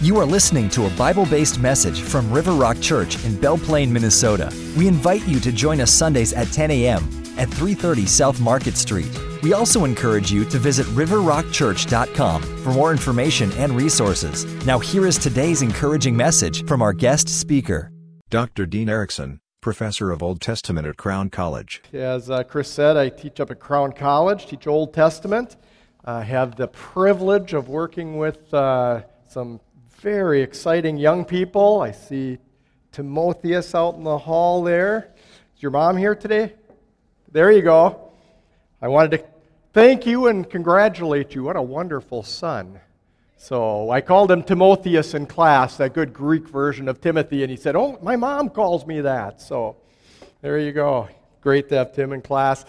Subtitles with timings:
[0.00, 3.90] You are listening to a Bible based message from River Rock Church in Belle Plaine,
[3.90, 4.48] Minnesota.
[4.76, 7.02] We invite you to join us Sundays at 10 a.m.
[7.36, 9.10] at 330 South Market Street.
[9.42, 14.44] We also encourage you to visit riverrockchurch.com for more information and resources.
[14.64, 17.90] Now, here is today's encouraging message from our guest speaker.
[18.30, 18.66] Dr.
[18.66, 21.82] Dean Erickson, professor of Old Testament at Crown College.
[21.92, 25.56] As uh, Chris said, I teach up at Crown College, teach Old Testament.
[26.04, 29.58] I have the privilege of working with uh, some
[30.00, 31.80] very exciting young people.
[31.80, 32.38] I see
[32.92, 35.12] Timotheus out in the hall there.
[35.56, 36.54] Is your mom here today?
[37.32, 38.12] There you go.
[38.80, 39.24] I wanted to
[39.72, 41.42] thank you and congratulate you.
[41.42, 42.78] What a wonderful son.
[43.36, 47.56] So I called him Timotheus in class, that good Greek version of Timothy, and he
[47.56, 49.40] said, Oh, my mom calls me that.
[49.40, 49.76] So
[50.42, 51.08] there you go.
[51.40, 52.64] Great to have Tim in class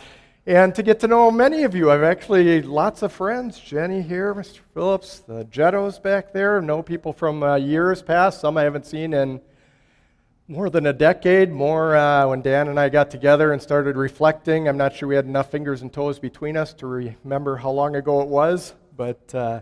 [0.45, 1.91] and to get to know many of you.
[1.91, 3.59] I've actually lots of friends.
[3.59, 4.59] Jenny here, Mr.
[4.73, 6.61] Phillips, the Jettos back there.
[6.61, 8.41] Know people from uh, years past.
[8.41, 9.41] Some I haven't seen in
[10.47, 11.51] more than a decade.
[11.51, 14.67] More uh, when Dan and I got together and started reflecting.
[14.67, 17.95] I'm not sure we had enough fingers and toes between us to remember how long
[17.95, 19.61] ago it was, but uh,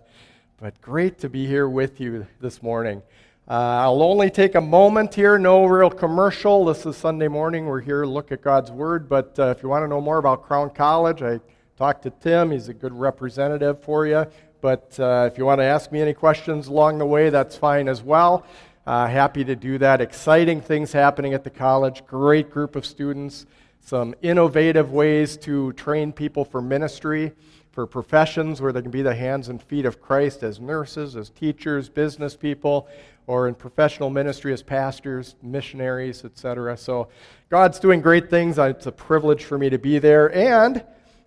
[0.59, 3.01] but great to be here with you this morning.
[3.49, 6.65] Uh, I'll only take a moment here, no real commercial.
[6.65, 7.65] This is Sunday morning.
[7.65, 9.07] We're here to look at God's Word.
[9.07, 11.39] But uh, if you want to know more about Crown College, I
[11.77, 12.51] talked to Tim.
[12.51, 14.25] He's a good representative for you.
[14.59, 17.87] But uh, if you want to ask me any questions along the way, that's fine
[17.87, 18.45] as well.
[18.85, 20.01] Uh, happy to do that.
[20.01, 22.05] Exciting things happening at the college.
[22.05, 23.45] Great group of students.
[23.79, 27.31] Some innovative ways to train people for ministry
[27.77, 31.29] for professions where they can be the hands and feet of Christ as nurses, as
[31.29, 32.87] teachers, business people,
[33.27, 36.75] or in professional ministry as pastors, missionaries, etc.
[36.75, 37.09] So
[37.51, 38.57] God's doing great things.
[38.57, 40.35] It's a privilege for me to be there.
[40.35, 40.83] And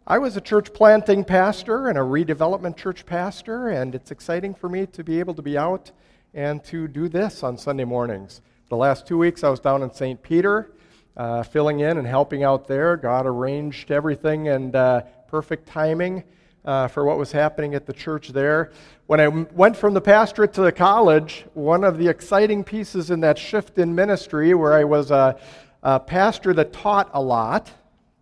[0.08, 4.68] I was a church planting pastor and a redevelopment church pastor, and it's exciting for
[4.68, 5.92] me to be able to be out
[6.34, 8.40] and to do this on Sunday mornings.
[8.70, 10.20] The last two weeks I was down in St.
[10.20, 10.72] Peter.
[11.16, 12.96] Uh, filling in and helping out there.
[12.96, 16.24] God arranged everything and uh, perfect timing
[16.64, 18.72] uh, for what was happening at the church there.
[19.06, 23.20] When I went from the pastorate to the college, one of the exciting pieces in
[23.20, 25.38] that shift in ministry, where I was a,
[25.82, 27.70] a pastor that taught a lot,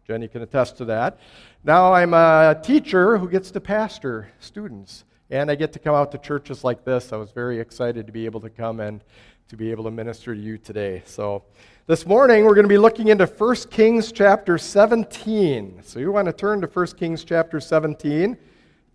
[0.06, 1.18] Jenny can attest to that.
[1.64, 5.04] Now I'm a teacher who gets to pastor students.
[5.30, 7.12] And I get to come out to churches like this.
[7.12, 9.04] I was very excited to be able to come and
[9.48, 11.02] to be able to minister to you today.
[11.06, 11.42] So,
[11.86, 15.80] this morning we're going to be looking into 1 Kings chapter 17.
[15.82, 18.36] So you want to turn to 1 Kings chapter 17.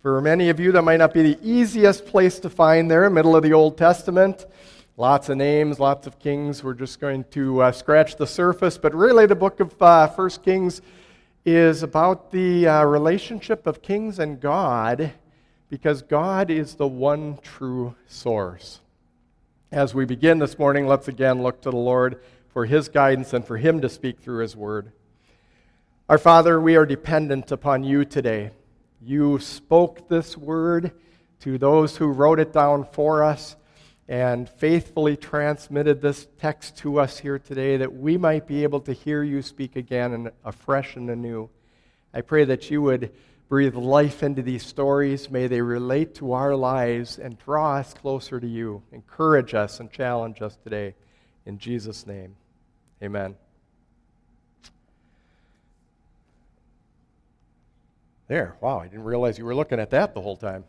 [0.00, 3.34] For many of you, that might not be the easiest place to find there, middle
[3.34, 4.46] of the Old Testament.
[4.96, 6.62] Lots of names, lots of kings.
[6.62, 8.78] We're just going to uh, scratch the surface.
[8.78, 10.82] But really, the book of uh, 1 Kings
[11.44, 15.14] is about the uh, relationship of kings and God
[15.68, 18.78] because God is the one true source.
[19.74, 23.44] As we begin this morning, let's again look to the Lord for His guidance and
[23.44, 24.92] for Him to speak through His Word.
[26.08, 28.52] Our Father, we are dependent upon you today.
[29.02, 30.92] You spoke this word
[31.40, 33.56] to those who wrote it down for us
[34.06, 38.92] and faithfully transmitted this text to us here today that we might be able to
[38.92, 41.50] hear you speak again and afresh and anew.
[42.12, 43.12] I pray that you would
[43.54, 45.30] breathe life into these stories.
[45.30, 48.82] May they relate to our lives and draw us closer to you.
[48.90, 50.92] Encourage us and challenge us today.
[51.46, 52.34] In Jesus' name.
[53.00, 53.36] Amen.
[58.26, 58.56] There.
[58.60, 60.64] Wow, I didn't realize you were looking at that the whole time.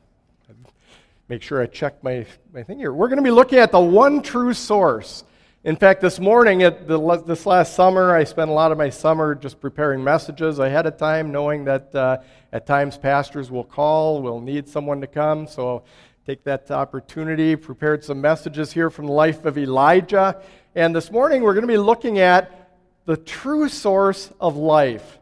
[1.28, 2.24] Make sure I check my,
[2.54, 2.94] my thing here.
[2.94, 5.24] We're going to be looking at the one true source.
[5.66, 8.92] In fact, this morning, at the, this last summer, I spent a lot of my
[8.92, 12.20] summer just preparing messages ahead of time, knowing that uh,
[12.54, 15.48] at times pastors will call, will need someone to come.
[15.48, 15.82] So
[16.24, 20.40] take that opportunity, prepared some messages here from the life of Elijah.
[20.76, 22.70] And this morning we're going to be looking at
[23.06, 25.18] the true source of life.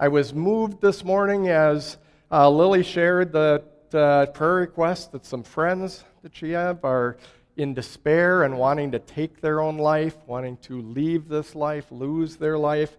[0.00, 1.96] I was moved this morning as
[2.32, 3.62] uh, Lily shared the
[3.94, 7.18] uh, prayer request that some friends that she have are
[7.56, 12.36] in despair and wanting to take their own life, wanting to leave this life, lose
[12.36, 12.96] their life.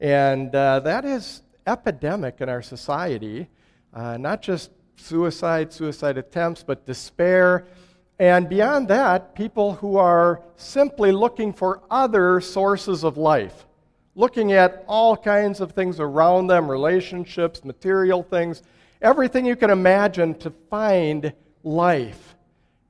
[0.00, 3.48] And uh, that is epidemic in our society,
[3.92, 7.66] uh, not just suicide, suicide attempts, but despair
[8.22, 13.66] and beyond that, people who are simply looking for other sources of life,
[14.14, 18.62] looking at all kinds of things around them relationships, material things,
[19.00, 21.32] everything you can imagine to find
[21.64, 22.36] life.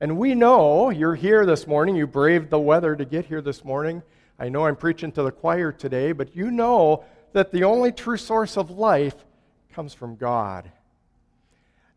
[0.03, 3.63] And we know you're here this morning, you braved the weather to get here this
[3.63, 4.03] morning.
[4.37, 8.17] I know I'm preaching to the choir today, but you know that the only true
[8.17, 9.15] source of life
[9.73, 10.69] comes from God.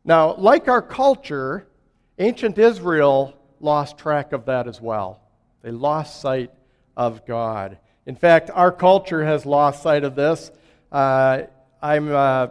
[0.04, 1.66] Now, like our culture,
[2.16, 5.20] ancient Israel lost track of that as well.
[5.62, 6.52] They lost sight
[6.96, 7.76] of God.
[8.06, 10.52] In fact, our culture has lost sight of this.
[10.92, 11.42] Uh,
[11.82, 12.46] I'm uh,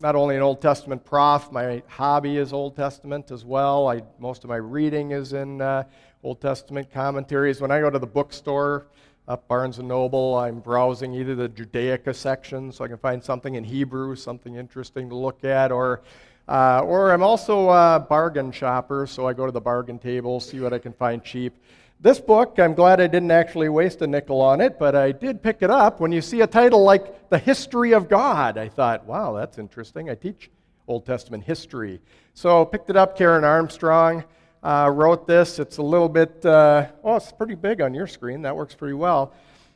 [0.00, 3.88] not only an Old Testament prof, my hobby is Old Testament as well.
[3.88, 5.84] I, most of my reading is in uh,
[6.22, 7.60] Old Testament commentaries.
[7.60, 8.86] When I go to the bookstore,
[9.26, 13.56] up Barnes and Noble, I'm browsing either the Judaica section so I can find something
[13.56, 16.02] in Hebrew, something interesting to look at, or
[16.48, 20.60] uh, or I'm also a bargain shopper, so I go to the bargain table, see
[20.60, 21.54] what I can find cheap.
[22.00, 25.42] This book, I'm glad I didn't actually waste a nickel on it, but I did
[25.42, 25.98] pick it up.
[25.98, 30.08] When you see a title like The History of God, I thought, wow, that's interesting.
[30.08, 30.48] I teach
[30.86, 32.00] Old Testament history.
[32.34, 33.18] So picked it up.
[33.18, 34.22] Karen Armstrong
[34.62, 35.58] uh, wrote this.
[35.58, 38.42] It's a little bit, uh, oh, it's pretty big on your screen.
[38.42, 39.32] That works pretty well.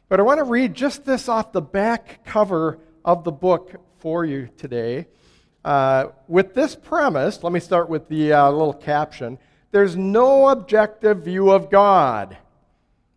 [0.09, 4.25] But I want to read just this off the back cover of the book for
[4.25, 5.09] you today.
[5.65, 9.41] Uh, with this premise, let me start with the uh, little caption.
[9.73, 12.37] There's no objective view of God.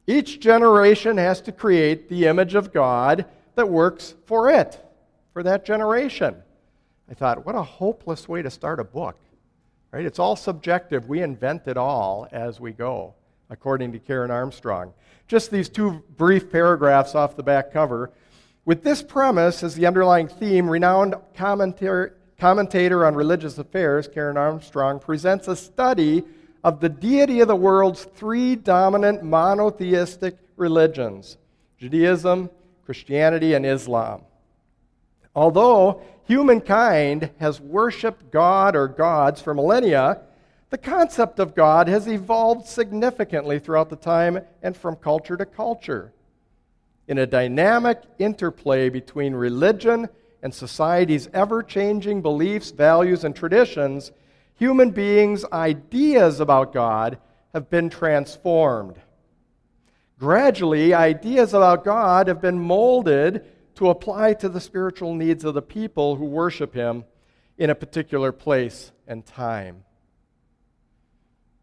[0.08, 3.26] Each generation has to create the image of God
[3.56, 4.84] that works for it,
[5.34, 6.36] for that generation.
[7.10, 9.18] I thought, what a hopeless way to start a book.
[9.92, 10.06] Right?
[10.06, 11.08] It's all subjective.
[11.08, 13.14] We invent it all as we go,
[13.50, 14.94] according to Karen Armstrong.
[15.28, 18.12] Just these two brief paragraphs off the back cover.
[18.66, 22.16] With this premise as the underlying theme, renowned commentator
[23.06, 26.24] on religious affairs, Karen Armstrong, presents a study
[26.66, 31.38] of the deity of the world's three dominant monotheistic religions
[31.78, 32.50] Judaism,
[32.86, 34.24] Christianity, and Islam.
[35.36, 40.22] Although humankind has worshiped God or gods for millennia,
[40.72, 46.14] the concept of God has evolved significantly throughout the time and from culture to culture.
[47.08, 50.10] In a dynamic interplay between religion
[50.42, 54.12] and society's ever changing beliefs, values, and traditions,
[54.56, 57.18] human beings' ideas about God
[57.54, 58.96] have been transformed.
[60.20, 65.62] Gradually, ideas about God have been molded to apply to the spiritual needs of the
[65.62, 67.04] people who worship Him
[67.58, 69.84] in a particular place and time.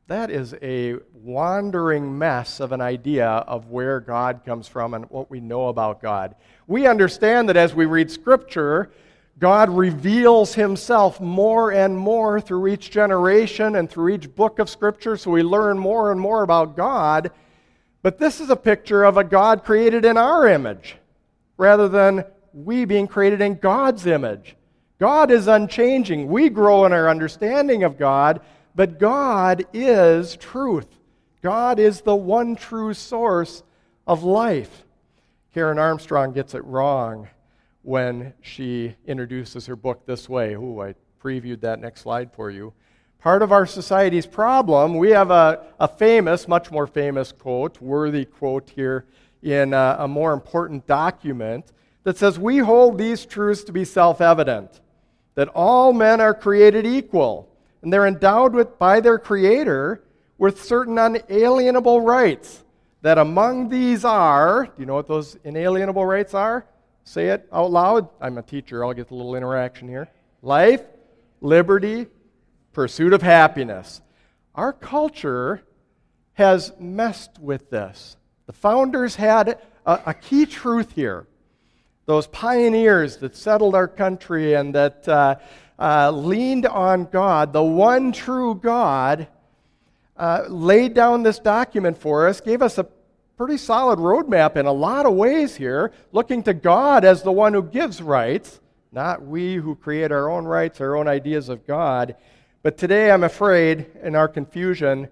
[0.09, 5.31] That is a wandering mess of an idea of where God comes from and what
[5.31, 6.35] we know about God.
[6.67, 8.93] We understand that as we read Scripture,
[9.39, 15.17] God reveals himself more and more through each generation and through each book of Scripture,
[15.17, 17.31] so we learn more and more about God.
[18.03, 20.97] But this is a picture of a God created in our image
[21.57, 24.57] rather than we being created in God's image.
[24.99, 26.29] God is unchanging.
[26.29, 28.41] We grow in our understanding of God,
[28.75, 30.87] but God is truth.
[31.43, 33.63] God is the one true source
[34.07, 34.85] of life.
[35.55, 37.29] Karen Armstrong gets it wrong
[37.83, 40.55] when she introduces her book this way.
[40.55, 42.73] Ooh, I previewed that next slide for you.
[43.19, 48.25] Part of our society's problem, we have a, a famous, much more famous quote, worthy
[48.25, 49.07] quote here
[49.43, 51.73] in a, a more important document
[52.05, 54.81] that says, We hold these truths to be self evident
[55.35, 57.49] that all men are created equal
[57.83, 60.05] and they're endowed with, by their Creator
[60.39, 62.65] with certain unalienable rights.
[63.03, 66.67] That among these are, do you know what those inalienable rights are?
[67.05, 68.09] Say it out loud.
[68.21, 70.09] I'm a teacher, I'll get a little interaction here.
[70.41, 70.83] Life,
[71.41, 72.07] liberty,
[72.73, 74.01] pursuit of happiness.
[74.55, 75.63] Our culture
[76.35, 78.17] has messed with this.
[78.47, 81.27] The founders had a, a key truth here.
[82.07, 85.37] Those pioneers that settled our country and that uh,
[85.79, 89.29] uh, leaned on God, the one true God,
[90.17, 92.87] uh, laid down this document for us, gave us a
[93.37, 97.53] pretty solid roadmap in a lot of ways here, looking to God as the one
[97.53, 98.61] who gives rights,
[98.93, 102.15] not we who create our own rights, our own ideas of God.
[102.63, 105.09] But today, I'm afraid, in our confusion,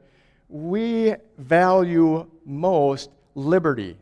[0.48, 3.96] we value most liberty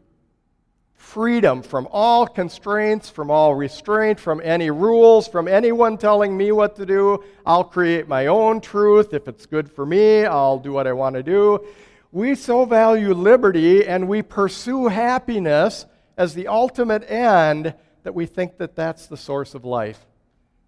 [1.09, 6.77] freedom from all constraints, from all restraint, from any rules, from anyone telling me what
[6.77, 7.25] to do.
[7.47, 9.15] I'll create my own truth.
[9.15, 11.65] If it's good for me, I'll do what I want to do.
[12.11, 15.87] We so value liberty and we pursue happiness
[16.17, 20.07] as the ultimate end that we think that that's the source of life.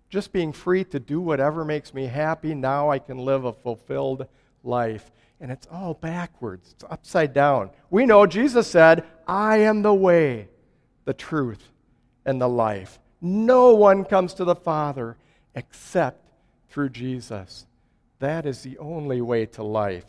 [0.08, 4.26] Just being free to do whatever makes me happy, now I can live a fulfilled
[4.62, 7.70] life and it's all backwards, it's upside down.
[7.88, 10.48] We know Jesus said, I am the way,
[11.06, 11.66] the truth,
[12.26, 12.98] and the life.
[13.22, 15.16] No one comes to the Father
[15.54, 16.22] except
[16.68, 17.66] through Jesus.
[18.18, 20.04] That is the only way to life.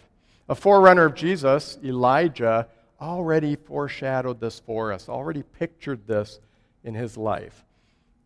[0.51, 2.67] A forerunner of Jesus, Elijah,
[2.99, 6.41] already foreshadowed this for us, already pictured this
[6.83, 7.63] in his life.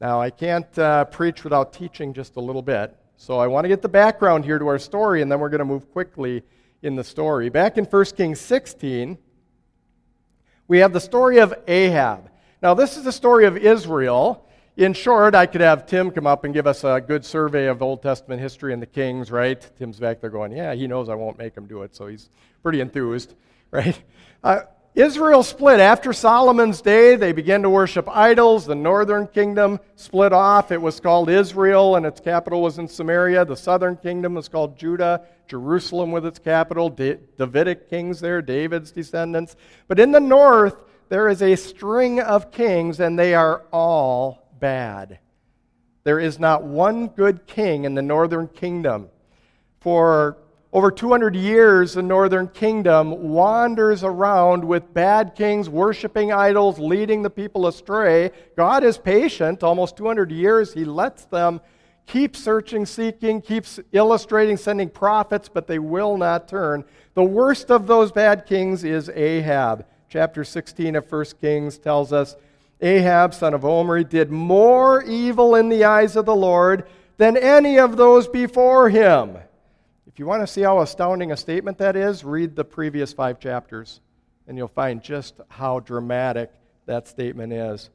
[0.01, 3.67] Now, I can't uh, preach without teaching just a little bit, so I want to
[3.67, 6.41] get the background here to our story, and then we're going to move quickly
[6.81, 7.49] in the story.
[7.49, 9.19] Back in 1 Kings 16,
[10.67, 12.31] we have the story of Ahab.
[12.59, 14.44] Now, this is the story of Israel.
[14.77, 17.81] In short, I could have Tim come up and give us a good survey of
[17.81, 19.65] Old Testament history and the kings, right?
[19.77, 22.29] Tim's back there going, Yeah, he knows I won't make him do it, so he's
[22.61, 23.35] pretty enthused,
[23.71, 23.97] right?
[24.43, 24.61] Uh,
[24.93, 25.79] Israel split.
[25.79, 28.65] After Solomon's day, they began to worship idols.
[28.65, 30.73] The northern kingdom split off.
[30.73, 33.45] It was called Israel, and its capital was in Samaria.
[33.45, 35.21] The southern kingdom was called Judah.
[35.47, 36.89] Jerusalem with its capital.
[36.89, 39.55] Da- Davidic kings there, David's descendants.
[39.87, 40.75] But in the north,
[41.07, 45.19] there is a string of kings, and they are all bad.
[46.05, 49.09] There is not one good king in the northern kingdom.
[49.79, 50.37] For
[50.73, 57.29] over 200 years, the northern kingdom wanders around with bad kings worshiping idols, leading the
[57.29, 58.31] people astray.
[58.57, 59.61] God is patient.
[59.61, 61.61] Almost 200 years, He lets them
[62.07, 66.83] keep searching, seeking, keeps illustrating, sending prophets, but they will not turn.
[67.13, 69.85] The worst of those bad kings is Ahab.
[70.09, 72.35] Chapter 16 of 1 Kings tells us
[72.85, 76.85] Ahab, son of Omri, did more evil in the eyes of the Lord
[77.17, 79.37] than any of those before him.
[80.05, 83.39] If you want to see how astounding a statement that is, read the previous five
[83.39, 84.01] chapters,
[84.47, 86.51] and you'll find just how dramatic
[86.85, 87.89] that statement is.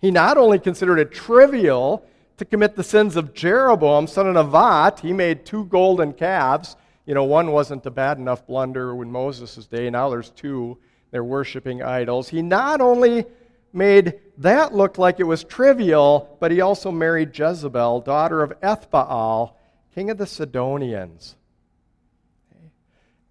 [0.00, 2.06] He not only considered it trivial
[2.38, 6.76] to commit the sins of Jeroboam, son of Nevat, he made two golden calves.
[7.04, 10.78] You know, one wasn't a bad enough blunder in Moses' day, now there's two.
[11.10, 12.28] They're worshiping idols.
[12.28, 13.26] He not only
[13.72, 19.52] made that look like it was trivial, but he also married Jezebel, daughter of Ethbaal,
[19.94, 21.36] king of the Sidonians.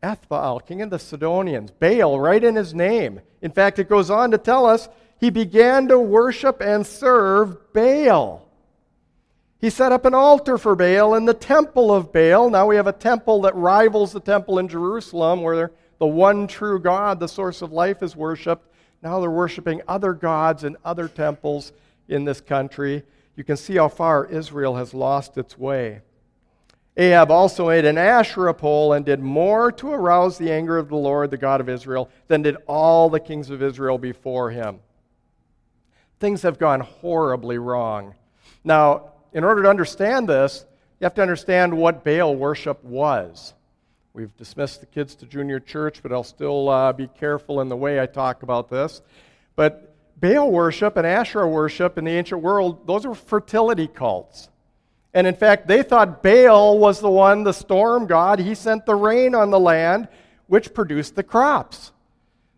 [0.01, 1.71] Ethbaal, king of the Sidonians.
[1.71, 3.21] Baal, right in his name.
[3.41, 4.87] In fact, it goes on to tell us
[5.19, 8.45] he began to worship and serve Baal.
[9.59, 12.49] He set up an altar for Baal in the temple of Baal.
[12.49, 16.79] Now we have a temple that rivals the temple in Jerusalem where the one true
[16.79, 18.68] God, the source of life, is worshiped.
[19.01, 21.71] Now they're worshiping other gods in other temples
[22.07, 23.03] in this country.
[23.35, 26.01] You can see how far Israel has lost its way.
[26.97, 30.97] Ahab also made an Asherah pole and did more to arouse the anger of the
[30.97, 34.79] Lord, the God of Israel, than did all the kings of Israel before him.
[36.19, 38.15] Things have gone horribly wrong.
[38.65, 40.65] Now, in order to understand this,
[40.99, 43.53] you have to understand what Baal worship was.
[44.19, 47.77] We've dismissed the kids to junior church, but I'll still uh, be careful in the
[47.77, 49.01] way I talk about this.
[49.55, 54.49] But Baal worship and Asherah worship in the ancient world, those were fertility cults.
[55.13, 58.39] And in fact, they thought Baal was the one, the storm god.
[58.39, 60.09] He sent the rain on the land,
[60.47, 61.93] which produced the crops.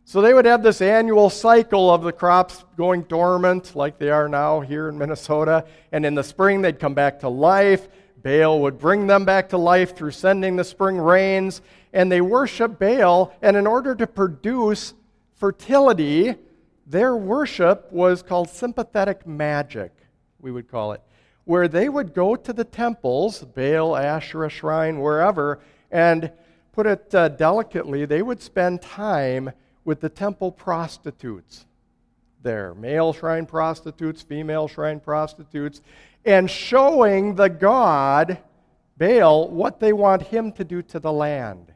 [0.05, 4.27] So they would have this annual cycle of the crops going dormant, like they are
[4.27, 5.65] now here in Minnesota.
[5.91, 7.87] And in the spring, they'd come back to life.
[8.23, 11.61] Baal would bring them back to life through sending the spring rains.
[11.93, 13.33] And they worship Baal.
[13.41, 14.93] And in order to produce
[15.35, 16.35] fertility,
[16.85, 19.91] their worship was called sympathetic magic,
[20.39, 21.01] we would call it
[21.45, 25.59] where they would go to the temples, Baal, Asherah shrine, wherever,
[25.89, 26.31] and
[26.71, 29.51] put it uh, delicately, they would spend time
[29.83, 31.65] with the temple prostitutes
[32.43, 35.81] there male shrine prostitutes, female shrine prostitutes,
[36.25, 38.37] and showing the god,
[38.97, 41.73] Baal, what they want him to do to the land.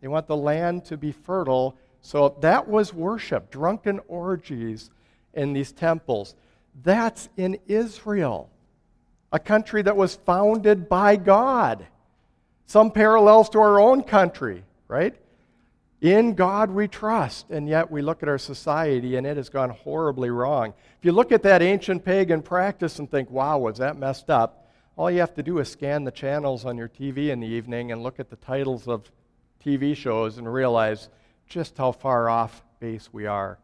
[0.00, 1.76] They want the land to be fertile.
[2.00, 4.90] So that was worship, drunken orgies
[5.34, 6.34] in these temples.
[6.82, 8.50] That's in Israel
[9.32, 11.86] a country that was founded by God.
[12.66, 15.14] Some parallels to our own country, right?
[16.00, 19.70] In God we trust, and yet we look at our society and it has gone
[19.70, 20.74] horribly wrong.
[20.98, 24.68] If you look at that ancient pagan practice and think, wow, was that messed up?
[24.96, 27.92] All you have to do is scan the channels on your TV in the evening
[27.92, 29.10] and look at the titles of
[29.64, 31.08] TV shows and realize
[31.48, 33.58] just how far off base we are.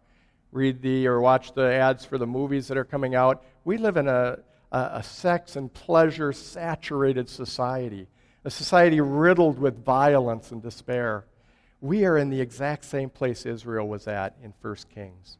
[0.52, 3.44] Read the or watch the ads for the movies that are coming out.
[3.64, 4.38] We live in a
[4.72, 8.08] a, a sex and pleasure saturated society,
[8.44, 11.26] a society riddled with violence and despair.
[11.82, 15.38] We are in the exact same place Israel was at in 1 Kings.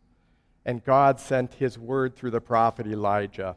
[0.67, 3.55] And God sent his word through the prophet Elijah.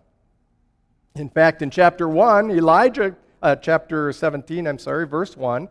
[1.15, 5.67] In fact, in chapter 1, Elijah, uh, chapter 17, I'm sorry, verse 1,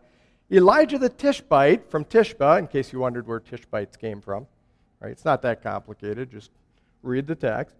[0.51, 4.45] Elijah the Tishbite from Tishba, in case you wondered where Tishbites came from,
[4.99, 5.11] right?
[5.11, 6.51] It's not that complicated, just
[7.01, 7.77] read the text.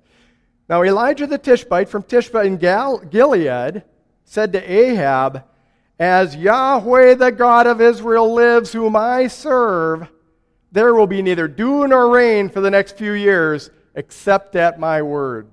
[0.69, 3.83] Now, Elijah the Tishbite from Tishba in Gal- Gilead
[4.23, 5.43] said to Ahab,
[5.99, 10.09] As Yahweh the God of Israel lives, whom I serve,
[10.71, 15.01] there will be neither dew nor rain for the next few years, except at my
[15.01, 15.47] word.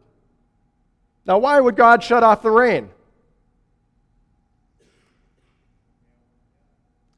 [1.25, 2.91] Now, why would God shut off the rain?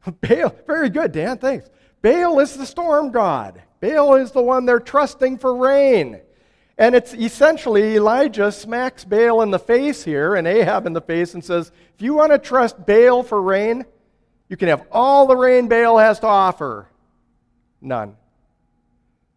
[0.21, 1.71] Baal, very good, Dan, thanks.
[2.03, 3.63] Baal is the storm god.
[3.81, 6.21] Baal is the one they're trusting for rain.
[6.77, 11.35] And it's essentially Elijah smacks Baal in the face here and Ahab in the face
[11.35, 13.85] and says, If you want to trust Baal for rain,
[14.49, 16.89] you can have all the rain Baal has to offer.
[17.81, 18.17] None.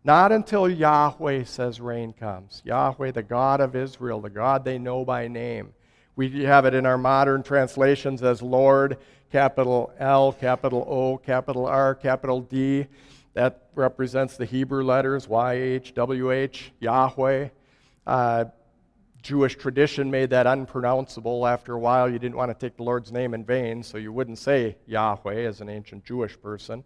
[0.04, 2.62] Not until Yahweh says rain comes.
[2.64, 5.74] Yahweh, the God of Israel, the God they know by name.
[6.16, 8.98] We have it in our modern translations as Lord,
[9.32, 12.88] capital L, capital O, capital R, capital D.
[13.38, 17.50] That represents the Hebrew letters YH, WH, Yahweh.
[18.08, 18.46] Uh,
[19.22, 21.46] Jewish tradition made that unpronounceable.
[21.46, 24.12] After a while, you didn't want to take the Lord's name in vain, so you
[24.12, 26.84] wouldn't say Yahweh as an ancient Jewish person.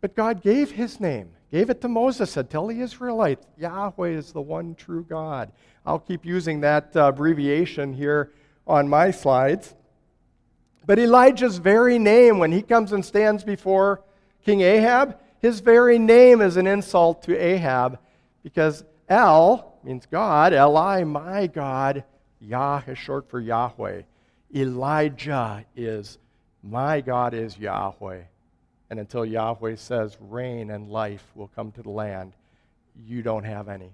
[0.00, 4.32] But God gave his name, gave it to Moses, said, Tell the Israelites, Yahweh is
[4.32, 5.52] the one true God.
[5.84, 8.32] I'll keep using that uh, abbreviation here
[8.66, 9.74] on my slides.
[10.86, 14.02] But Elijah's very name, when he comes and stands before
[14.42, 17.98] King Ahab, his very name is an insult to Ahab
[18.42, 22.04] because El means God, Eli, my God.
[22.40, 24.02] Yah is short for Yahweh.
[24.54, 26.18] Elijah is,
[26.62, 28.22] my God is Yahweh.
[28.90, 32.32] And until Yahweh says rain and life will come to the land,
[33.04, 33.92] you don't have any.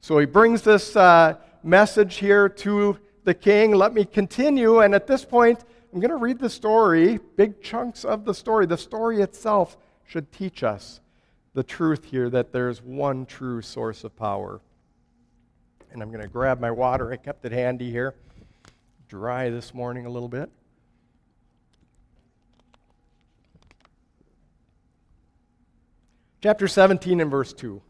[0.00, 3.74] So he brings this uh, message here to the king.
[3.74, 4.80] Let me continue.
[4.80, 8.66] And at this point, I'm going to read the story, big chunks of the story.
[8.66, 11.00] The story itself should teach us
[11.54, 14.60] the truth here that there's one true source of power.
[15.92, 17.12] And I'm going to grab my water.
[17.12, 18.14] I kept it handy here.
[19.08, 20.50] Dry this morning a little bit.
[26.42, 27.80] Chapter 17 and verse 2.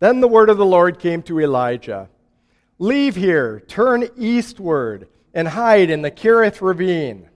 [0.00, 2.10] Then the word of the Lord came to Elijah
[2.78, 7.29] Leave here, turn eastward, and hide in the Kerith ravine,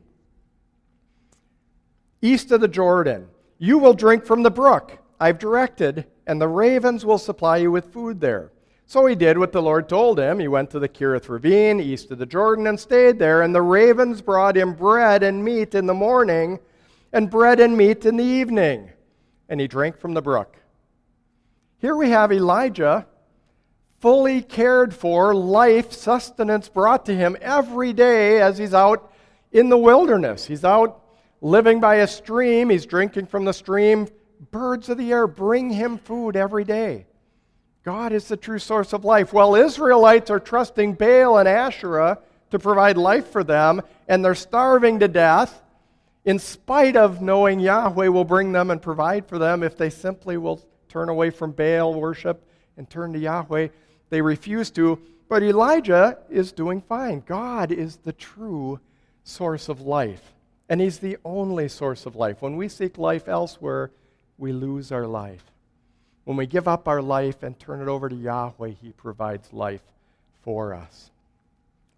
[2.27, 3.29] east of the Jordan.
[3.59, 7.93] You will drink from the brook I've directed, and the ravens will supply you with
[7.93, 8.51] food there.
[8.87, 10.39] So he did what the Lord told him.
[10.39, 13.43] He went to the Kerith ravine, east of the Jordan, and stayed there.
[13.43, 16.59] And the ravens brought him bread and meat in the morning,
[17.13, 18.91] and bread and meat in the evening
[19.49, 20.57] and he drank from the brook.
[21.79, 23.07] Here we have Elijah,
[24.01, 29.13] fully cared for, life, sustenance brought to him every day as he's out
[29.53, 30.47] in the wilderness.
[30.47, 31.03] He's out
[31.45, 34.09] living by a stream, he's drinking from the stream.
[34.51, 37.07] Birds of the air bring him food every day.
[37.85, 39.33] God is the true source of life.
[39.33, 42.19] While Israelites are trusting Baal and Asherah
[42.51, 45.63] to provide life for them, and they're starving to death,
[46.25, 50.39] in spite of knowing Yahweh will bring them and provide for them if they simply
[50.39, 53.69] will turn away from Baal worship and turn to Yahweh.
[54.09, 54.99] They refuse to.
[55.29, 57.23] But Elijah is doing fine.
[57.27, 58.81] God is the true
[59.25, 60.34] source of life,
[60.69, 62.43] and He's the only source of life.
[62.43, 63.91] When we seek life elsewhere,
[64.39, 65.45] we lose our life.
[66.25, 69.83] When we give up our life and turn it over to Yahweh, He provides life
[70.43, 71.11] for us.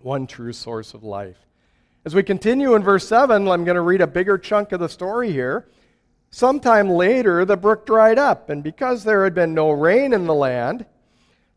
[0.00, 1.38] One true source of life.
[2.04, 4.88] As we continue in verse 7, I'm going to read a bigger chunk of the
[4.88, 5.66] story here.
[6.30, 10.34] Sometime later, the brook dried up, and because there had been no rain in the
[10.34, 10.86] land,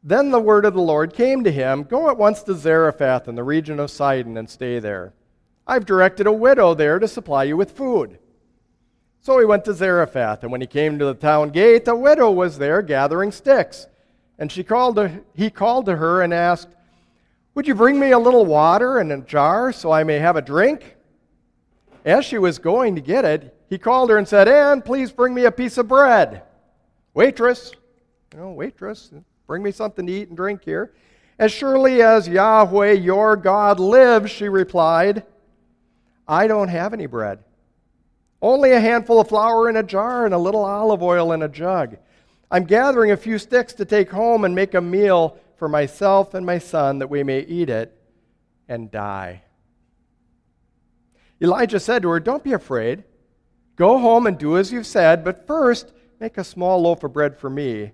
[0.04, 3.36] then the word of the Lord came to him Go at once to Zarephath in
[3.36, 5.14] the region of Sidon and stay there.
[5.70, 8.18] I've directed a widow there to supply you with food.
[9.22, 12.32] So he went to Zarephath, and when he came to the town gate, a widow
[12.32, 13.86] was there gathering sticks.
[14.40, 16.70] And she called to, he called to her and asked,
[17.54, 20.42] would you bring me a little water in a jar so I may have a
[20.42, 20.96] drink?
[22.04, 25.36] As she was going to get it, he called her and said, Anne, please bring
[25.36, 26.42] me a piece of bread.
[27.14, 27.74] Waitress,
[28.34, 29.12] you know, waitress,
[29.46, 30.94] bring me something to eat and drink here.
[31.38, 35.26] As surely as Yahweh your God lives, she replied,
[36.30, 37.40] I don't have any bread.
[38.40, 41.50] Only a handful of flour in a jar and a little olive oil in a
[41.50, 41.98] jug.
[42.52, 46.46] I'm gathering a few sticks to take home and make a meal for myself and
[46.46, 48.00] my son that we may eat it
[48.68, 49.42] and die.
[51.42, 53.04] Elijah said to her, Don't be afraid.
[53.76, 57.38] Go home and do as you've said, but first make a small loaf of bread
[57.38, 57.92] for me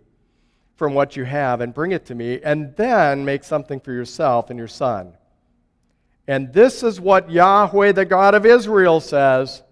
[0.75, 4.49] from what you have and bring it to me, and then make something for yourself
[4.49, 5.13] and your son.
[6.27, 9.63] And this is what Yahweh, the God of Israel, says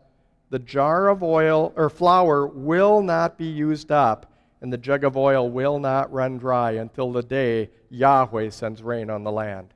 [0.50, 5.18] the jar of oil or flour will not be used up and the jug of
[5.18, 9.74] oil will not run dry until the day Yahweh sends rain on the land.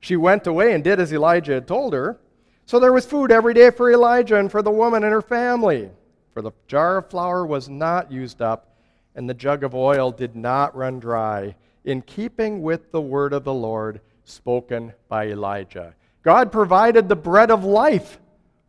[0.00, 2.18] She went away and did as Elijah had told her.
[2.64, 5.90] So there was food every day for Elijah and for the woman and her family.
[6.32, 8.74] For the jar of flour was not used up,
[9.14, 13.44] and the jug of oil did not run dry, in keeping with the word of
[13.44, 15.94] the Lord spoken by Elijah.
[16.22, 18.18] God provided the bread of life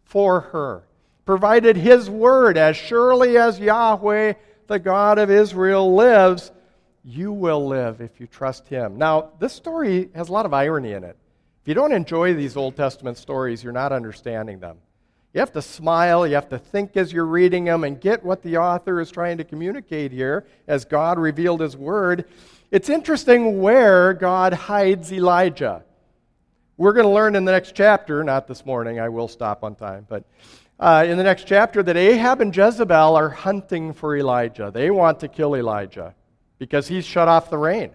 [0.04, 0.84] for her,
[1.26, 4.34] provided his word, as surely as Yahweh,
[4.68, 6.52] the God of Israel, lives,
[7.04, 8.98] you will live if you trust him.
[8.98, 11.18] Now, this story has a lot of irony in it.
[11.62, 14.78] If you don't enjoy these Old Testament stories, you're not understanding them.
[15.34, 18.42] You have to smile, you have to think as you're reading them and get what
[18.42, 22.26] the author is trying to communicate here as God revealed his word.
[22.70, 25.86] It's interesting where God hides Elijah.
[26.76, 29.76] We're going to learn in the next chapter, not this morning, I will stop on
[29.76, 30.26] time, but
[30.78, 34.70] uh, in the next chapter that Ahab and Jezebel are hunting for Elijah.
[34.70, 36.14] They want to kill Elijah
[36.60, 37.92] because he's shut off the rain.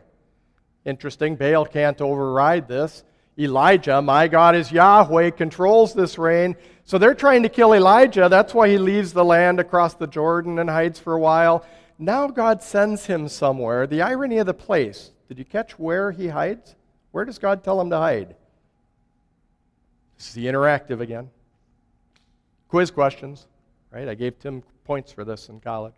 [0.86, 3.04] Interesting, Baal can't override this.
[3.38, 6.56] Elijah, my God is Yahweh, controls this rain.
[6.84, 8.30] So they're trying to kill Elijah.
[8.30, 11.66] That's why he leaves the land across the Jordan and hides for a while.
[12.02, 13.86] Now God sends him somewhere.
[13.86, 15.12] The irony of the place.
[15.28, 16.74] Did you catch where he hides?
[17.12, 18.34] Where does God tell him to hide?
[20.16, 21.30] This is the interactive again.
[22.66, 23.46] Quiz questions,
[23.92, 24.08] right?
[24.08, 25.94] I gave Tim points for this in college.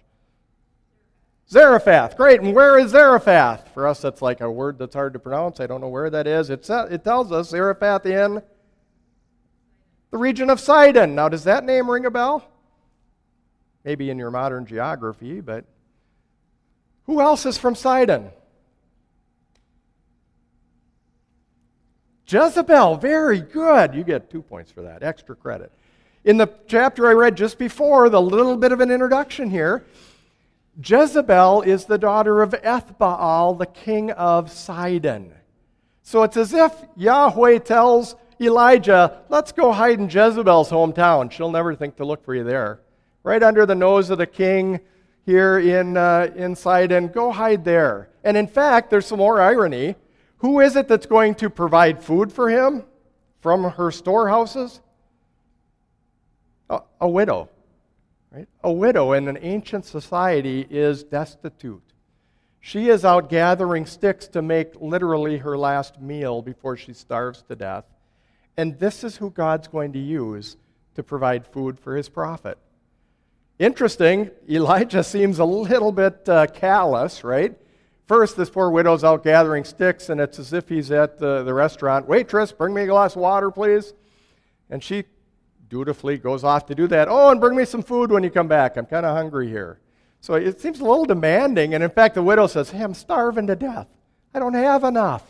[1.48, 2.18] Zarephath.
[2.18, 2.42] Great.
[2.42, 3.72] And where is Zarephath?
[3.72, 5.58] For us, that's like a word that's hard to pronounce.
[5.58, 6.50] I don't know where that is.
[6.50, 8.42] It's, uh, it tells us Zarephath in
[10.10, 11.14] the region of Sidon.
[11.14, 12.46] Now, does that name ring a bell?
[13.84, 15.64] Maybe in your modern geography, but
[17.06, 18.30] who else is from Sidon?
[22.26, 22.96] Jezebel.
[22.96, 23.94] Very good.
[23.94, 25.02] You get two points for that.
[25.02, 25.70] Extra credit.
[26.24, 29.84] In the chapter I read just before, the little bit of an introduction here,
[30.82, 35.32] Jezebel is the daughter of Ethbaal, the king of Sidon.
[36.02, 41.30] So it's as if Yahweh tells Elijah, let's go hide in Jezebel's hometown.
[41.30, 42.80] She'll never think to look for you there.
[43.22, 44.80] Right under the nose of the king
[45.26, 48.10] here in, uh, in Sidon, go hide there.
[48.22, 49.96] And in fact, there's some more irony.
[50.38, 52.84] Who is it that's going to provide food for him
[53.40, 54.80] from her storehouses?
[56.68, 57.48] A, a widow.
[58.30, 58.48] Right?
[58.62, 61.82] A widow in an ancient society is destitute.
[62.60, 67.56] She is out gathering sticks to make literally her last meal before she starves to
[67.56, 67.84] death.
[68.56, 70.56] And this is who God's going to use
[70.94, 72.58] to provide food for his prophet.
[73.58, 77.56] Interesting, Elijah seems a little bit uh, callous, right?
[78.06, 81.54] First, this poor widow's out gathering sticks, and it's as if he's at the, the
[81.54, 82.08] restaurant.
[82.08, 83.94] Waitress, bring me a glass of water, please.
[84.68, 85.04] And she
[85.68, 87.08] dutifully goes off to do that.
[87.08, 88.76] Oh, and bring me some food when you come back.
[88.76, 89.78] I'm kind of hungry here.
[90.20, 91.74] So it seems a little demanding.
[91.74, 93.86] And in fact, the widow says, Hey, I'm starving to death.
[94.34, 95.22] I don't have enough.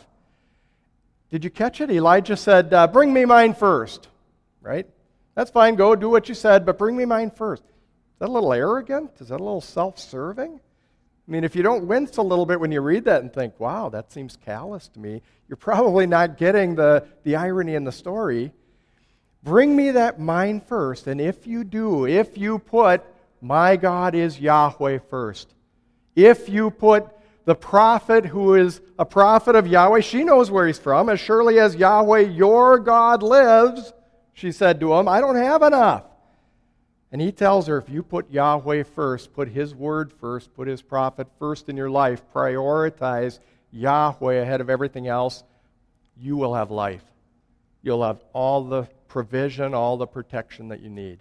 [1.29, 1.91] Did you catch it?
[1.91, 4.07] Elijah said, uh, Bring me mine first.
[4.61, 4.87] Right?
[5.35, 5.75] That's fine.
[5.75, 7.63] Go do what you said, but bring me mine first.
[8.15, 9.11] Is that a little arrogant?
[9.19, 10.57] Is that a little self serving?
[11.27, 13.59] I mean, if you don't wince a little bit when you read that and think,
[13.59, 17.91] wow, that seems callous to me, you're probably not getting the, the irony in the
[17.91, 18.53] story.
[19.43, 21.07] Bring me that mine first.
[21.07, 23.03] And if you do, if you put
[23.41, 25.53] my God is Yahweh first,
[26.15, 27.07] if you put
[27.43, 31.09] the prophet who is a prophet of Yahweh, she knows where he's from.
[31.09, 33.91] As surely as Yahweh, your God, lives,
[34.31, 36.05] she said to him, I don't have enough.
[37.15, 40.81] And he tells her, if you put Yahweh first, put his word first, put his
[40.81, 43.39] prophet first in your life, prioritize
[43.71, 45.45] Yahweh ahead of everything else,
[46.17, 47.05] you will have life.
[47.81, 51.19] You'll have all the provision, all the protection that you need.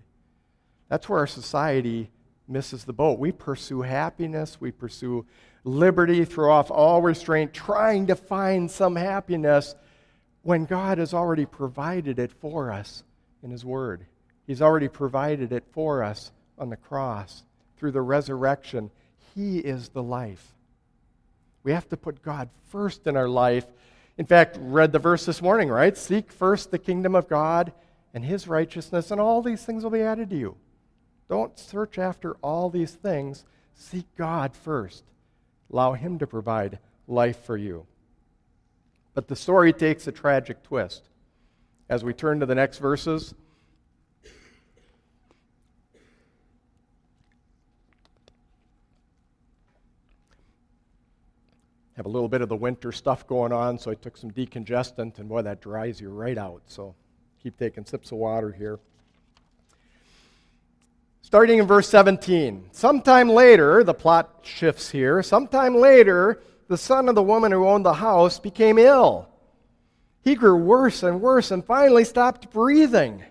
[0.89, 2.11] That's where our society
[2.49, 3.21] misses the boat.
[3.21, 5.25] We pursue happiness, we pursue
[5.63, 9.77] liberty, throw off all restraint, trying to find some happiness
[10.43, 13.05] when God has already provided it for us
[13.45, 14.07] in His Word.
[14.47, 17.43] He's already provided it for us on the cross
[17.77, 18.91] through the resurrection.
[19.35, 20.53] He is the life.
[21.63, 23.67] We have to put God first in our life.
[24.19, 25.97] In fact, read the verse this morning, right?
[25.97, 27.73] Seek first the kingdom of God
[28.13, 30.57] and his righteousness, and all these things will be added to you.
[31.29, 33.45] Don't search after all these things.
[33.75, 35.05] Seek God first.
[35.73, 36.79] Allow him to provide
[37.09, 37.87] life for you.
[39.15, 41.09] But the story takes a tragic twist.
[41.89, 43.35] As we turn to the next verses,
[51.97, 55.19] have a little bit of the winter stuff going on, so I took some decongestant,
[55.19, 56.63] and boy, that dries you right out.
[56.67, 56.95] So
[57.45, 58.81] Keep taking sips of water here.
[61.21, 62.71] Starting in verse 17.
[62.73, 65.23] Sometime later, the plot shifts here.
[65.23, 69.29] Sometime later, the son of the woman who owned the house became ill.
[70.23, 73.23] He grew worse and worse and finally stopped breathing.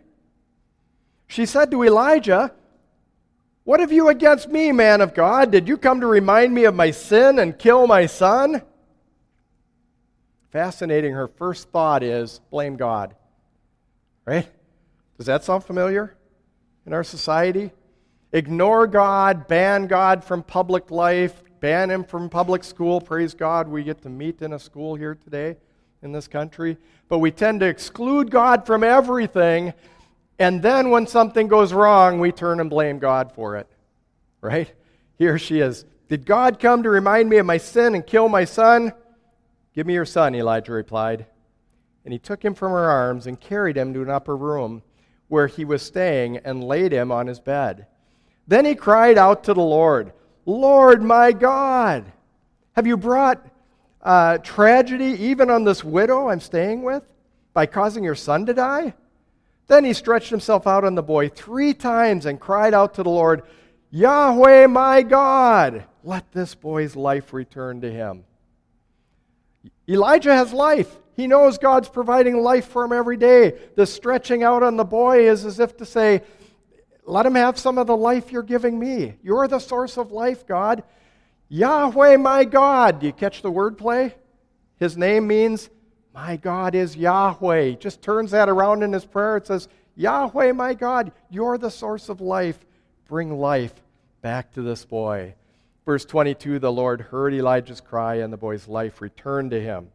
[1.26, 2.54] She said to Elijah,
[3.63, 5.52] What have you against me, man of God?
[5.52, 8.62] Did you come to remind me of my sin and kill my son?
[10.52, 13.15] Fascinating, her first thought is blame God.
[14.26, 14.49] Right?
[15.17, 16.15] Does that sound familiar?
[16.86, 17.71] in our society?
[18.32, 22.99] Ignore God, ban God from public life, ban him from public school.
[22.99, 25.58] Praise God, we get to meet in a school here today
[26.02, 26.78] in this country.
[27.10, 29.73] But we tend to exclude God from everything,
[30.39, 33.67] and then when something goes wrong, we turn and blame God for it.
[34.41, 34.72] Right?
[35.17, 35.86] Here she is.
[36.10, 38.93] Did God come to remind me of my sin and kill my son?
[39.74, 41.26] Give me your son, Elijah replied.
[42.04, 44.84] And he took him from her arms and carried him to an upper room
[45.30, 47.88] where he was staying and laid him on his bed.
[48.48, 50.12] Then he cried out to the Lord,
[50.46, 52.12] Lord my God,
[52.74, 53.46] have you brought
[54.02, 57.04] uh, tragedy even on this widow I'm staying with
[57.54, 58.93] by causing your son to die?
[59.67, 63.10] Then he stretched himself out on the boy three times and cried out to the
[63.10, 63.43] Lord,
[63.91, 68.26] Yahweh my God, let this boy's life return to him.
[69.88, 70.97] Elijah has life.
[71.15, 73.58] He knows God's providing life for him every day.
[73.76, 76.23] The stretching out on the boy is as if to say,
[77.06, 79.15] Let him have some of the life you're giving me.
[79.21, 80.84] You're the source of life, God.
[81.49, 82.99] Yahweh, my God.
[82.99, 84.13] Do you catch the wordplay?
[84.80, 85.69] His name means,
[86.13, 87.71] My God is Yahweh.
[87.71, 89.38] Just turns that around in his prayer.
[89.38, 92.60] It says, Yahweh, my God, you're the source of life.
[93.08, 93.73] Bring life
[94.21, 95.34] back to this boy.
[95.86, 99.89] Verse 22 The Lord heard Elijah's cry, and the boy's life returned to him.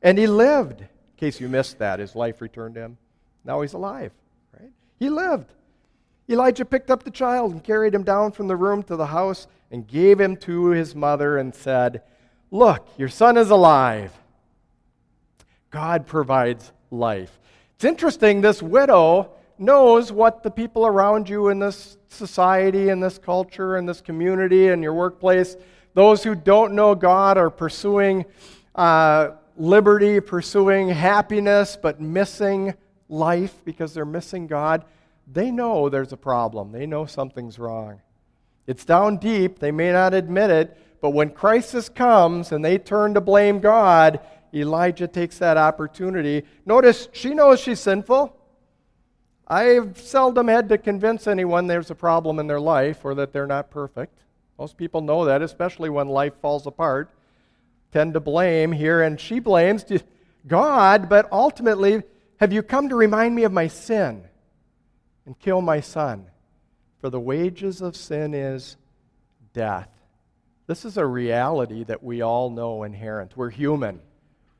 [0.00, 0.80] And he lived.
[0.80, 2.98] In case you missed that, his life returned to him.
[3.44, 4.12] Now he's alive,
[4.58, 4.70] right?
[4.98, 5.52] He lived.
[6.28, 9.46] Elijah picked up the child and carried him down from the room to the house
[9.70, 12.02] and gave him to his mother and said,
[12.50, 14.12] Look, your son is alive.
[15.74, 17.40] God provides life.
[17.74, 23.18] It's interesting, this widow knows what the people around you in this society, in this
[23.18, 25.56] culture, in this community, in your workplace,
[25.94, 28.24] those who don't know God are pursuing
[28.76, 32.74] uh, liberty, pursuing happiness, but missing
[33.08, 34.84] life because they're missing God.
[35.26, 36.70] They know there's a problem.
[36.70, 38.00] They know something's wrong.
[38.68, 39.58] It's down deep.
[39.58, 44.20] They may not admit it, but when crisis comes and they turn to blame God,
[44.54, 46.44] Elijah takes that opportunity.
[46.64, 48.36] Notice she knows she's sinful.
[49.46, 53.46] I've seldom had to convince anyone there's a problem in their life or that they're
[53.46, 54.20] not perfect.
[54.58, 57.10] Most people know that, especially when life falls apart.
[57.92, 59.84] Tend to blame here, and she blames
[60.46, 62.02] God, but ultimately,
[62.38, 64.24] have you come to remind me of my sin
[65.26, 66.26] and kill my son?
[67.00, 68.76] For the wages of sin is
[69.52, 69.88] death.
[70.66, 73.36] This is a reality that we all know inherent.
[73.36, 74.00] We're human.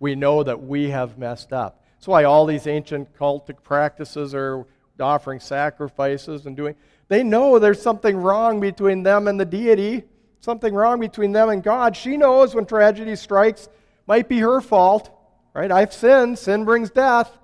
[0.05, 1.83] We know that we have messed up.
[1.95, 4.67] That's why all these ancient cultic practices are
[5.01, 6.75] offering sacrifices and doing.
[7.09, 10.05] They know there's something wrong between them and the deity,
[10.41, 11.97] something wrong between them and God.
[11.97, 13.71] She knows when tragedy strikes,
[14.07, 15.09] might be her fault,
[15.55, 15.73] right?
[15.73, 17.39] I've sinned, sin brings death.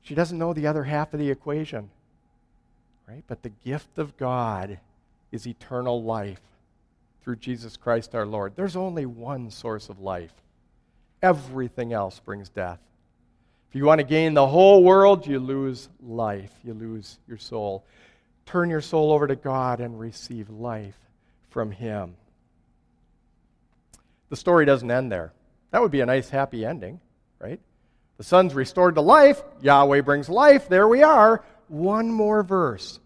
[0.00, 1.90] She doesn't know the other half of the equation,
[3.06, 3.22] right?
[3.26, 4.80] But the gift of God
[5.30, 6.40] is eternal life
[7.22, 8.54] through Jesus Christ our Lord.
[8.56, 10.32] There's only one source of life,
[11.22, 12.78] everything else brings death.
[13.68, 17.84] If you want to gain the whole world, you lose life, you lose your soul.
[18.44, 20.98] Turn your soul over to God and receive life
[21.50, 22.16] from Him.
[24.28, 25.32] The story doesn't end there.
[25.70, 27.00] That would be a nice, happy ending,
[27.38, 27.60] right?
[28.16, 29.42] The son's restored to life.
[29.60, 30.68] Yahweh brings life.
[30.68, 31.44] There we are.
[31.68, 32.98] One more verse.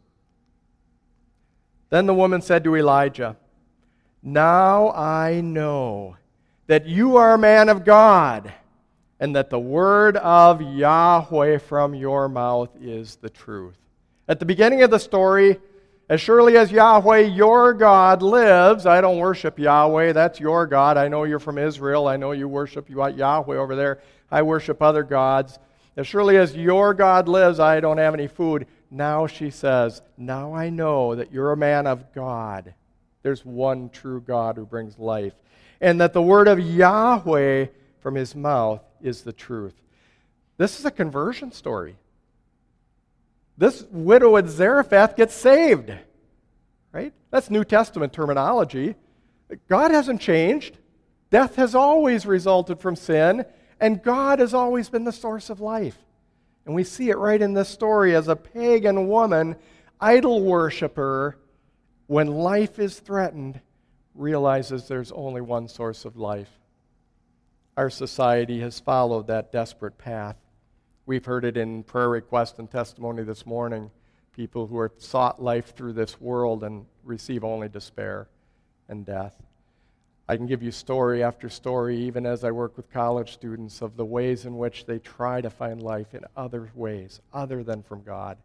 [1.90, 3.36] Then the woman said to Elijah,
[4.22, 6.16] Now I know
[6.66, 8.52] that you are a man of God
[9.20, 13.76] and that the word of Yahweh from your mouth is the truth.
[14.28, 15.60] At the beginning of the story,
[16.08, 20.96] as surely as Yahweh, your God, lives, I don't worship Yahweh, that's your God.
[20.96, 22.08] I know you're from Israel.
[22.08, 24.00] I know you worship Yahweh over there.
[24.30, 25.58] I worship other gods.
[25.96, 28.66] As surely as your God lives, I don't have any food.
[28.90, 32.74] Now she says, Now I know that you're a man of God.
[33.22, 35.34] There's one true God who brings life.
[35.84, 37.66] And that the word of Yahweh
[38.00, 39.74] from his mouth is the truth.
[40.56, 41.96] This is a conversion story.
[43.58, 45.92] This widow at Zarephath gets saved.
[46.90, 47.12] Right?
[47.30, 48.94] That's New Testament terminology.
[49.68, 50.78] God hasn't changed.
[51.28, 53.44] Death has always resulted from sin,
[53.78, 55.98] and God has always been the source of life.
[56.64, 59.56] And we see it right in this story as a pagan woman,
[60.00, 61.36] idol worshiper,
[62.06, 63.60] when life is threatened,
[64.14, 66.50] realizes there's only one source of life
[67.76, 70.36] our society has followed that desperate path.
[71.06, 73.90] We've heard it in prayer request and testimony this morning.
[74.32, 78.28] People who have sought life through this world and receive only despair
[78.88, 79.34] and death.
[80.28, 83.96] I can give you story after story, even as I work with college students, of
[83.96, 88.02] the ways in which they try to find life in other ways, other than from
[88.02, 88.38] God.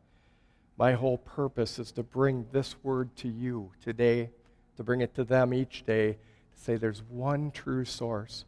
[0.75, 4.31] My whole purpose is to bring this word to you today,
[4.79, 8.45] to bring it to them each day, to say there's one true source.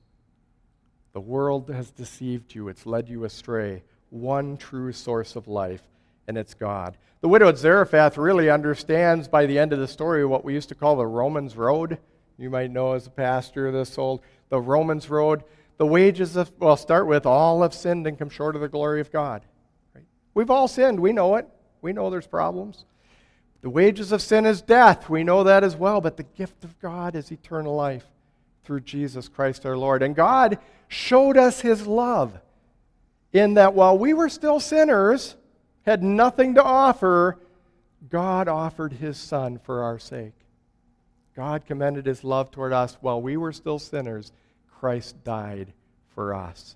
[1.11, 3.83] The world has deceived you, it's led you astray.
[4.11, 5.81] One true source of life,
[6.29, 6.95] and it's God.
[7.19, 10.69] The widow at Zarephath really understands by the end of the story what we used
[10.69, 11.97] to call the Romans Road.
[12.37, 15.43] You might know as a pastor this old, the Romans Road.
[15.79, 19.01] The wages of, well, start with all have sinned and come short of the glory
[19.01, 19.41] of God.
[19.93, 20.05] Right?
[20.33, 21.01] We've all sinned.
[21.01, 21.49] We know it.
[21.81, 22.85] We know there's problems.
[23.61, 25.09] The wages of sin is death.
[25.09, 26.01] We know that as well.
[26.01, 28.05] But the gift of God is eternal life
[28.63, 30.01] through Jesus Christ our Lord.
[30.01, 32.39] And God showed us his love
[33.33, 35.35] in that while we were still sinners,
[35.83, 37.39] had nothing to offer,
[38.09, 40.33] God offered his Son for our sake.
[41.35, 44.31] God commended his love toward us while we were still sinners.
[44.79, 45.73] Christ died
[46.13, 46.75] for us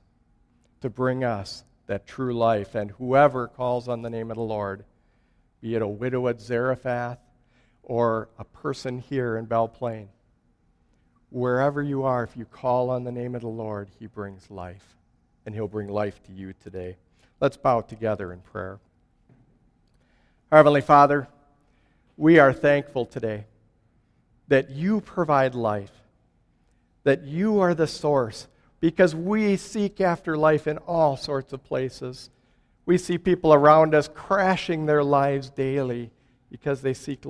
[0.81, 2.75] to bring us that true life.
[2.75, 4.85] And whoever calls on the name of the Lord,
[5.65, 7.17] be it a widow at Zarephath
[7.81, 10.09] or a person here in Belle Plaine,
[11.31, 14.95] wherever you are, if you call on the name of the Lord, he brings life.
[15.43, 16.97] And he'll bring life to you today.
[17.39, 18.77] Let's bow together in prayer.
[20.51, 21.27] Heavenly Father,
[22.15, 23.45] we are thankful today
[24.47, 26.03] that you provide life,
[27.05, 28.45] that you are the source,
[28.81, 32.29] because we seek after life in all sorts of places.
[32.85, 36.11] We see people around us crashing their lives daily
[36.49, 37.23] because they seek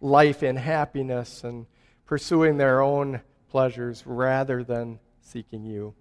[0.00, 1.66] life in happiness and
[2.04, 3.20] pursuing their own
[3.50, 5.94] pleasures rather than seeking you.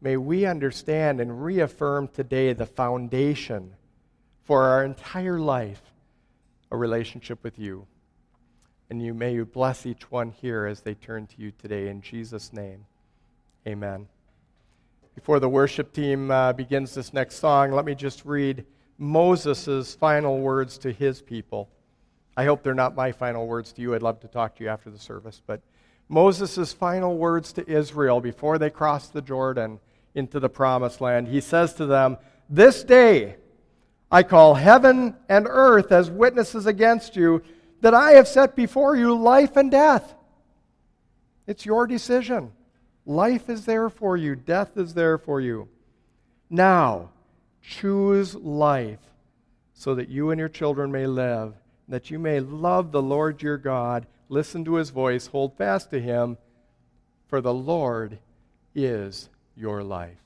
[0.00, 3.74] May we understand and reaffirm today the foundation
[4.44, 5.82] for our entire life
[6.70, 7.86] a relationship with you.
[8.90, 12.00] And you may you bless each one here as they turn to you today in
[12.00, 12.86] Jesus' name.
[13.66, 14.06] Amen.
[15.16, 18.66] Before the worship team uh, begins this next song, let me just read
[18.98, 21.70] Moses' final words to his people.
[22.36, 23.94] I hope they're not my final words to you.
[23.94, 25.40] I'd love to talk to you after the service.
[25.44, 25.62] But
[26.10, 29.80] Moses' final words to Israel before they cross the Jordan
[30.14, 32.18] into the promised land, he says to them,
[32.50, 33.36] This day
[34.12, 37.42] I call heaven and earth as witnesses against you
[37.80, 40.14] that I have set before you life and death.
[41.46, 42.52] It's your decision.
[43.06, 45.68] Life is there for you, death is there for you.
[46.50, 47.10] Now,
[47.62, 48.98] choose life
[49.72, 51.54] so that you and your children may live,
[51.88, 56.00] that you may love the Lord your God, listen to his voice, hold fast to
[56.00, 56.36] him,
[57.28, 58.18] for the Lord
[58.74, 60.25] is your life.